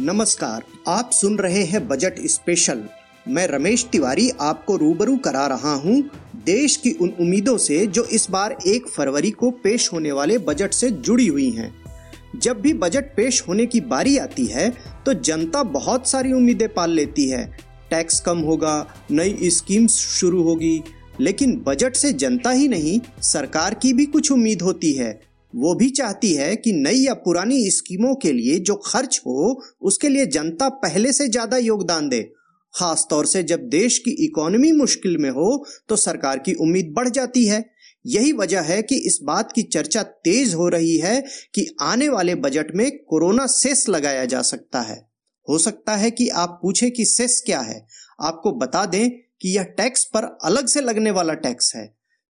[0.00, 2.82] नमस्कार, आप सुन रहे हैं बजट स्पेशल।
[3.26, 5.96] मैं रमेश तिवारी आपको रूबरू करा रहा हूँ
[6.44, 10.72] देश की उन उम्मीदों से जो इस बार एक फरवरी को पेश होने वाले बजट
[10.72, 11.72] से जुड़ी हुई हैं।
[12.36, 14.68] जब भी बजट पेश होने की बारी आती है
[15.06, 17.44] तो जनता बहुत सारी उम्मीदें पाल लेती है।
[17.90, 20.82] टैक्स कम होगा, नई स्कीम्स शुरू होगी,
[21.20, 25.18] लेकिन बजट से जनता ही नहीं, सरकार की भी कुछ उम्मीद होती है।
[25.52, 30.08] वो भी चाहती है कि नई या पुरानी स्कीमों के लिए जो खर्च हो, उसके
[30.08, 32.22] लिए जनता पहले से ज़्यादा योगदान दे।
[32.74, 37.08] खास तौर से जब देश की इकोनॉमी मुश्किल में हो तो सरकार की उम्मीद बढ़
[37.08, 37.64] जाती है।
[38.04, 41.20] यही वजह है कि इस बात की चर्चा तेज हो रही है
[41.54, 44.96] कि आने वाले बजट में कोरोना सेस लगाया जा सकता है।
[45.48, 47.84] हो सकता है कि आप पूछे कि सेस क्या है।
[48.20, 51.84] आपको बता दें कि यह टैक्स पर अलग से लगने वाला टैक्स है।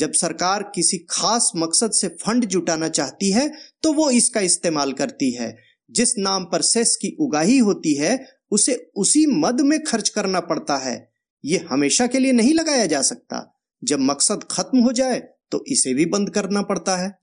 [0.00, 3.48] जब सरकार किसी खास मकसद से फंड जुटाना चाहती है
[3.82, 5.56] तो वो इसका इस्तेमाल करती है।
[5.90, 8.18] जिस नाम पर सेस की उगाही होती है,
[8.50, 10.96] उसे उसी मद में खर्च करना पड़ता है।
[11.44, 13.46] ये हमेशा के लिए नहीं लगाया जा सकता।
[13.82, 15.20] जब मकसद खत्म हो जाए
[15.52, 17.18] तो इसे भी बंद करना पड़ता है।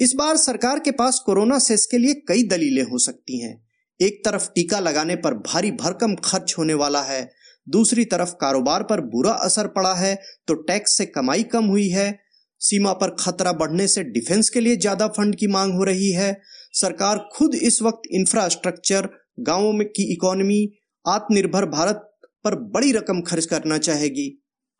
[0.00, 3.54] इस बार सरकार के पास कोरोना सेस के लिए कई दलीलें हो सकती हैं।
[4.00, 7.22] एक तरफ़ टीका लगाने पर भारी भरकम खर्च होने वाला है
[7.66, 10.14] दूसरी तरफ़ कारोबार पर बुरा असर पड़ा है
[10.48, 12.10] तो टैक्स से कमाई कम हुई है।
[12.60, 16.36] सीमा पर खतरा बढ़ने से डिफेंस के लिए ज़्यादा फंड की मांग हो रही है।
[16.74, 19.08] सरकार खुद इस वक्त इंफ्रास्ट्रक्चर,
[19.40, 20.68] गाँवों में की इकोनॉमी,
[21.04, 22.08] आत्मनिर्भर भारत
[22.44, 24.28] पर बड़ी रकम खर्च करना चाहेगी।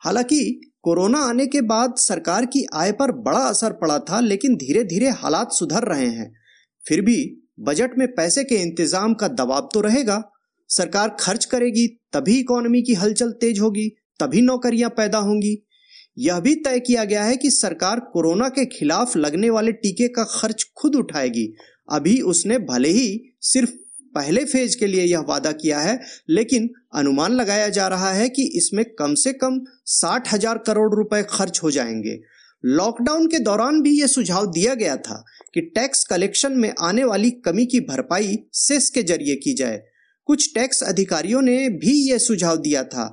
[0.03, 4.85] हालाँकि कोरोना आने के बाद सरकार की आय पर बड़ा असर पड़ा था, लेकिन धीरे
[4.85, 6.33] धीरे हालात सुधर रहे हैं।
[6.85, 7.17] फिर भी
[7.61, 10.23] बजट में पैसे के इंतज़ाम का दबाव तो रहेगा।
[10.71, 13.89] सरकार खर्च करेगी तभी इकोनॉमी की हलचल तेज होगी,
[14.21, 15.67] तभी नौकरियाँ पैदा होंगी।
[16.19, 20.25] यह भी तय किया गया है कि सरकार कोरोना के खिलाफ लगने वाले टीके का
[20.25, 21.53] खर्च खुद उठाएगी।
[21.93, 23.71] अभी उसने भले ही सिर्फ़
[24.15, 26.01] पहले फ़ेज़ के लिए यह वादा किया है,
[26.31, 31.23] लेकिन अनुमान लगाया जा रहा है कि इसमें कम से कम साठ हज़ार करोड़ रुपए
[31.23, 32.19] खर्च हो जाएँगे।
[32.65, 35.25] लॉकडाउन के दौरान भी यह सुझाव दिया गया था
[35.55, 39.83] कि टैक्स कलेक्शन में आने वाली कमी की भरपाई सेस के ज़रिए की जाए।
[40.27, 43.07] कुछ टैक्स अधिकारियों ने भी यह सुझाव दिया था।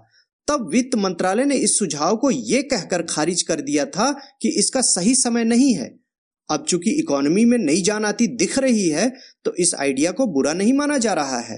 [0.47, 4.11] तब वित्त मंत्रालय ने इस सुझाव को यह कहकर खारिज कर दिया था
[4.41, 5.89] कि इसका सही समय नहीं है।
[6.49, 9.09] अब चूँकि इकोनॉमी में नई जान आती दिख रही है
[9.45, 11.57] तो इस आइडिया को बुरा नहीं माना जा रहा है।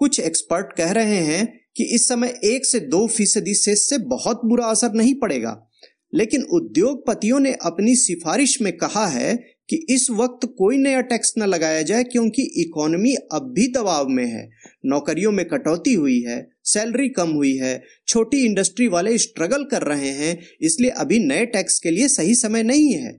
[0.00, 1.46] कुछ एक्सपर्ट कह रहे हैं
[1.76, 5.56] कि इस समय एक से दो फ़ीसदी सेस से बहुत बुरा असर नहीं पड़ेगा।
[6.14, 9.34] लेकिन उद्योगपतियों ने अपनी सिफारिश में कहा है
[9.68, 14.26] कि इस वक्त कोई नया टैक्स न लगाया जाए क्योंकि इकोनॉमी अब भी दबाव में
[14.26, 14.48] है।
[14.86, 20.10] नौकरियों में कटौती हुई है, सैलरी कम हुई है, छोटी इंडस्ट्री वाले स्ट्रगल कर रहे
[20.10, 23.12] हैं, इसलिए अभी नए टैक्स के लिए सही समय नहीं है।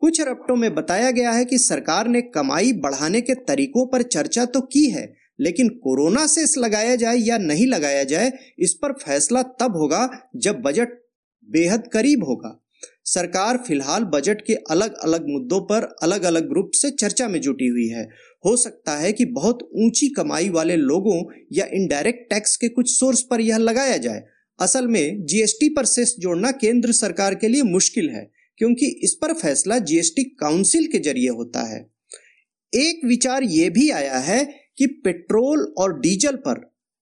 [0.00, 4.44] कुछ रपटों में बताया गया है कि सरकार ने कमाई बढ़ाने के तरीकों पर चर्चा
[4.44, 9.42] तो की है, लेकिन कोरोना से लगाया जाए या नहीं लगाया जाए, इस पर फैसला
[9.42, 10.88] तब होगा जब बजट
[11.48, 12.65] बेहद करीब होगा।
[13.06, 17.66] सरकार फ़िलहाल बजट के अलग अलग मुद्दों पर अलग अलग ग्रुप से चर्चा में जुटी
[17.68, 18.02] हुई है।
[18.44, 21.20] हो सकता है कि बहुत ऊँची कमाई वाले लोगों
[21.52, 24.22] या इनडायरेक्ट टैक्स के कुछ सोर्स पर यह लगाया जाए।
[24.58, 29.32] असल में जीएसटी पर सेस जोड़ना केंद्र सरकार के लिए मुश्किल है, क्योंकि इस पर
[29.34, 31.80] फैसला जीएसटी काउंसिल के ज़रिए होता है।
[32.72, 34.44] एक विचार ये भी आया है
[34.78, 36.60] कि पेट्रोल और डीजल पर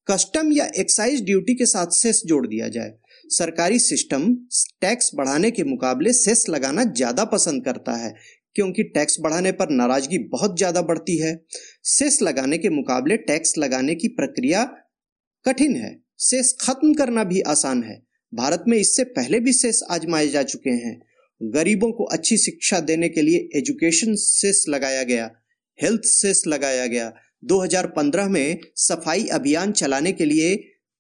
[0.09, 2.93] कस्टम या एक्साइज ड्यूटी के साथ सेस जोड़ दिया जाए।
[3.31, 4.35] सरकारी सिस्टम
[4.81, 8.15] टैक्स बढ़ाने के मुकाबले सेस लगाना ज़्यादा पसंद करता है,
[8.57, 11.35] क्योंकि टैक्स बढ़ाने पर नाराज़गी बहुत ज़्यादा बढ़ती है।
[11.89, 14.65] सेस लगाने के मुकाबले टैक्स लगाने की प्रक्रिया
[15.47, 18.03] कठिन है। सेस खत्म करना भी आसान है।
[18.33, 20.99] भारत में इससे पहले भी सेस आजमाए जा चुके हैं।
[21.41, 25.31] गरीबों को अच्छी शिक्षा देने के लिए एजुकेशन सेस लगाया गया,
[25.79, 27.13] हेल्थ सेस लगाया गया।
[27.45, 30.55] 2015 में सफ़ाई अभियान चलाने के लिए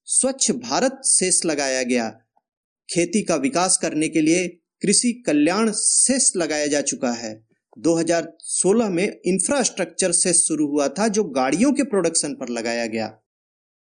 [0.06, 2.10] स्वच्छ भारत सेस लगाया गया।
[2.94, 4.48] खेती का विकास करने के लिए
[4.82, 7.46] कृषि कल्याण सेस लगाया जा चुका है।
[7.78, 13.06] 2016 में इंफ्रास्ट्रक्चर सेस शुरू हुआ था जो गाड़ियों के प्रोडक्शन पर लगाया गया।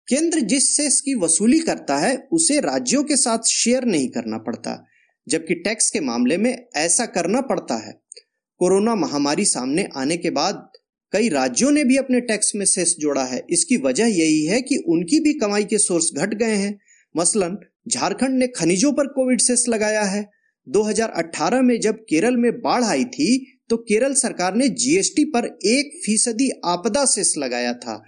[0.08, 4.86] केंद्र जिस सेस की वसूली करता है, उसे राज्यों के साथ शेयर नहीं करना पड़ता,
[5.28, 8.00] जबकि टैक्स के मामले में ऐसा करना पड़ता है।
[8.58, 10.72] कोरोना महामारी सामने आने के बाद
[11.12, 14.76] कई राज्यों ने भी अपने टैक्स में सेस जोड़ा है। इसकी वजह यही है कि
[14.88, 16.78] उनकी भी कमाई के सोर्स घट गए हैं।
[17.14, 17.56] मसलन,
[17.88, 20.28] झारखंड ने खनिजों पर कोविड सेस लगाया है।
[20.66, 26.00] 2018 में जब केरल में बाढ़ आई थी तो केरल सरकार ने जीएसटी पर एक
[26.04, 28.02] फ़ीसदी आपदा सेस लगाया था।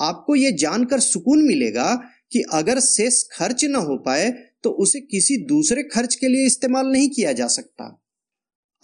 [0.00, 1.94] आपको ये जानकर सुकून मिलेगा
[2.32, 4.30] कि अगर सेस खर्च न हो पाए
[4.64, 7.96] तो उसे किसी दूसरे खर्च के लिए इस्तेमाल नहीं किया जा सकता।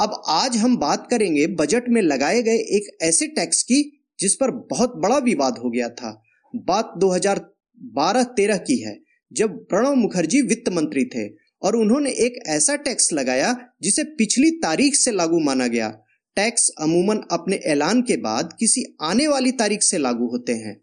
[0.00, 4.50] अब आज हम बात करेंगे बजट में लगाए गए एक ऐसे टैक्स की, जिस पर
[4.50, 6.22] बहुत बड़ा विवाद हो गया था।
[6.56, 9.00] बात 2012-13 की है,
[9.32, 11.28] जब प्रणब मुखर्जी वित्त मंत्री थे
[11.62, 15.88] और उन्होंने एक ऐसा टैक्स लगाया, जिसे पिछली तारीख से लागू माना गया।
[16.36, 20.80] टैक्स अमूमन अपने ऐलान के बाद किसी आने वाली तारीख से लागू होते हैं।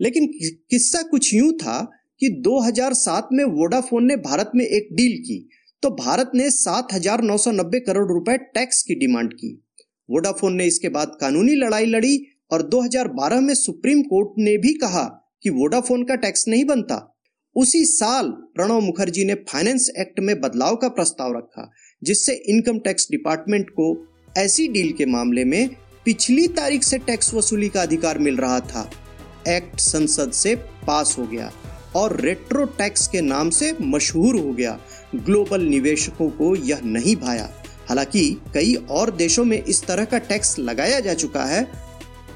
[0.00, 0.26] लेकिन
[0.70, 1.90] किस्सा कुछ यूँ था
[2.20, 5.48] कि 2007 में वोडाफोन ने भारत में एक डील की
[5.84, 9.64] तो भारत ने 7,990 करोड़ रुपए टैक्स की डिमांड की।
[10.10, 15.02] वोडाफोन ने इसके बाद कानूनी लड़ाई लड़ी और 2012 में सुप्रीम कोर्ट ने भी कहा
[15.42, 17.16] कि वोडाफोन का टैक्स नहीं बनता।
[17.56, 21.70] उसी साल प्रणब मुखर्जी ने फाइनेंस एक्ट में बदलाव का प्रस्ताव रखा
[22.02, 24.08] जिससे इनकम टैक्स डिपार्टमेंट को
[24.38, 25.68] ऐसी डील के मामले में
[26.04, 28.90] पिछली तारीख से टैक्स वसूली का अधिकार मिल रहा था।
[29.48, 30.54] एक्ट संसद से
[30.86, 31.52] पास हो गया
[31.96, 34.80] और रेट्रो टैक्स के नाम से मशहूर हो गया।
[35.14, 37.50] ग्लोबल निवेशकों को यह नहीं भाया।
[37.88, 41.64] हालाँकि कई और देशों में इस तरह का टैक्स लगाया जा चुका है।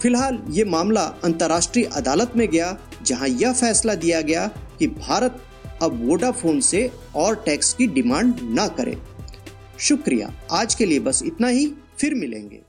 [0.03, 4.47] फ़िलहाल ये मामला अंतर्राष्ट्रीय अदालत में गया, जहाँ यह फैसला दिया गया
[4.79, 5.43] कि भारत
[5.83, 8.99] अब वोडाफोन से और टैक्स की डिमांड न करे।
[9.79, 12.61] शुक्रिया। आज के लिए बस इतना ही। फिर मिलेंगे।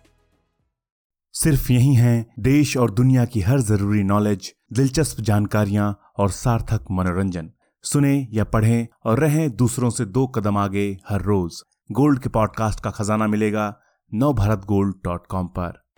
[1.34, 7.52] सिर्फ़ यही है। देश और दुनिया की हर ज़रूरी नॉलेज, दिलचस्प जानकारियाँ और सार्थक मनोरंजन।
[7.84, 11.62] सुने या पढ़ें और रहें दूसरों से दो कदम आगे हर रोज।
[11.92, 13.80] गोल्ड के पॉडकास्ट का खजाना मिलेगा
[14.14, 15.89] नव भारत गोल्ड डॉट कॉम पर।